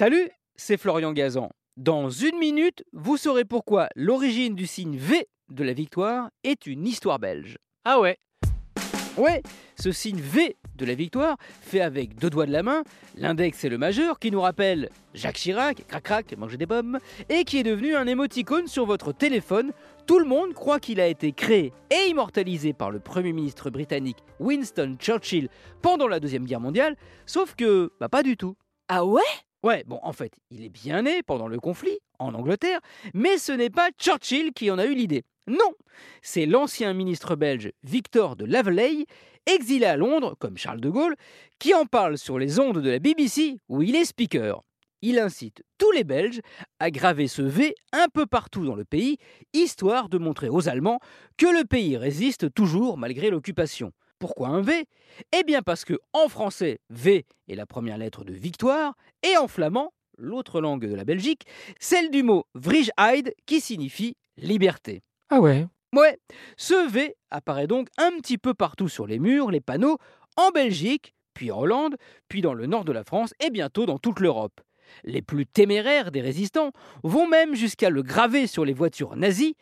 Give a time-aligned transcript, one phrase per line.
[0.00, 1.50] Salut, c'est Florian Gazan.
[1.76, 6.86] Dans une minute, vous saurez pourquoi l'origine du signe V de la victoire est une
[6.86, 7.58] histoire belge.
[7.84, 8.16] Ah ouais
[9.18, 9.42] Ouais,
[9.78, 12.82] ce signe V de la victoire, fait avec deux doigts de la main,
[13.14, 16.98] l'index et le majeur, qui nous rappelle Jacques Chirac, crac crac, manger des pommes,
[17.28, 19.70] et qui est devenu un émoticône sur votre téléphone.
[20.06, 24.24] Tout le monde croit qu'il a été créé et immortalisé par le Premier ministre britannique
[24.38, 25.50] Winston Churchill
[25.82, 26.96] pendant la Deuxième Guerre mondiale,
[27.26, 28.56] sauf que, bah pas du tout.
[28.88, 29.20] Ah ouais?
[29.62, 32.80] Ouais, bon, en fait, il est bien né pendant le conflit, en Angleterre,
[33.12, 35.22] mais ce n'est pas Churchill qui en a eu l'idée.
[35.46, 35.72] Non,
[36.22, 39.04] c'est l'ancien ministre belge Victor de Laveley,
[39.44, 41.14] exilé à Londres, comme Charles de Gaulle,
[41.58, 44.62] qui en parle sur les ondes de la BBC où il est speaker.
[45.02, 46.40] Il incite tous les Belges
[46.78, 49.16] à graver ce V un peu partout dans le pays,
[49.52, 51.00] histoire de montrer aux Allemands
[51.36, 53.92] que le pays résiste toujours malgré l'occupation.
[54.20, 54.84] Pourquoi un V?
[55.32, 59.48] Eh bien parce que en français, V est la première lettre de victoire, et en
[59.48, 61.46] flamand, l'autre langue de la Belgique,
[61.80, 65.02] celle du mot Vrijheid qui signifie liberté.
[65.30, 66.18] Ah ouais Ouais,
[66.58, 69.96] ce V apparaît donc un petit peu partout sur les murs, les panneaux,
[70.36, 71.96] en Belgique, puis en Hollande,
[72.28, 74.60] puis dans le nord de la France et bientôt dans toute l'Europe.
[75.04, 79.56] Les plus téméraires des résistants vont même jusqu'à le graver sur les voitures nazies,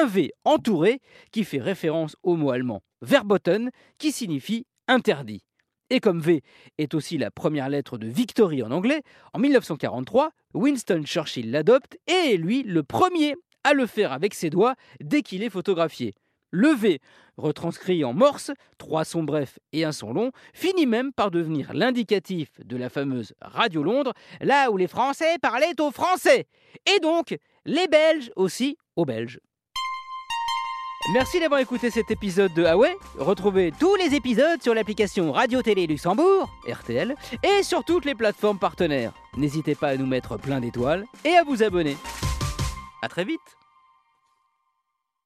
[0.00, 1.00] un V entouré
[1.30, 5.42] qui fait référence au mot allemand verboten qui signifie interdit.
[5.90, 6.42] Et comme V
[6.78, 9.02] est aussi la première lettre de Victory en anglais,
[9.34, 14.50] en 1943, Winston Churchill l'adopte et est lui le premier à le faire avec ses
[14.50, 16.14] doigts dès qu'il est photographié.
[16.50, 17.00] Le V,
[17.36, 22.48] retranscrit en morse, trois sons brefs et un son long, finit même par devenir l'indicatif
[22.64, 26.46] de la fameuse Radio Londres, là où les Français parlaient aux Français,
[26.86, 29.40] et donc les Belges aussi aux Belges.
[31.12, 32.96] Merci d'avoir écouté cet épisode de Ah ouais?
[33.18, 38.58] Retrouvez tous les épisodes sur l'application Radio Télé Luxembourg, RTL, et sur toutes les plateformes
[38.58, 39.12] partenaires.
[39.36, 41.98] N'hésitez pas à nous mettre plein d'étoiles et à vous abonner.
[43.02, 43.58] A très vite